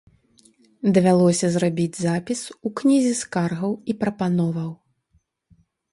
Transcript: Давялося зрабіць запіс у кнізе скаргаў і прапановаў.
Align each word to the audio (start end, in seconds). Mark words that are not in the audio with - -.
Давялося 0.95 1.47
зрабіць 1.57 2.01
запіс 2.05 2.41
у 2.69 2.73
кнізе 2.81 3.11
скаргаў 3.21 3.71
і 3.93 3.97
прапановаў. 4.03 4.71